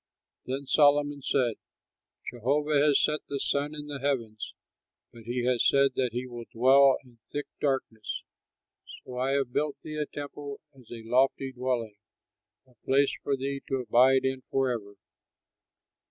Then 0.47 0.65
Solomon 0.65 1.21
said: 1.21 1.57
"Jehovah 2.31 2.79
has 2.79 2.99
set 2.99 3.19
the 3.27 3.39
sun 3.39 3.75
in 3.75 3.85
the 3.85 3.99
heavens, 3.99 4.55
But 5.13 5.25
has 5.27 5.63
said 5.67 5.91
that 5.93 6.09
he 6.11 6.25
will 6.25 6.45
dwell 6.51 6.97
in 7.03 7.19
thick 7.23 7.45
darkness. 7.59 8.23
So 9.05 9.19
I 9.19 9.33
have 9.33 9.53
built 9.53 9.77
thee 9.83 9.97
a 9.97 10.07
temple 10.07 10.59
as 10.73 10.89
a 10.91 11.03
lofty 11.03 11.51
dwelling, 11.51 11.97
A 12.65 12.73
place 12.83 13.15
for 13.21 13.37
thee 13.37 13.61
to 13.67 13.75
abide 13.75 14.25
in 14.25 14.41
forever." 14.49 14.95